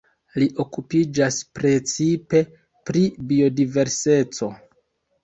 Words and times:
Li 0.43 0.45
okupiĝas 0.61 1.35
precipe 1.59 2.41
pri 2.91 3.05
biodiverseco. 3.33 4.51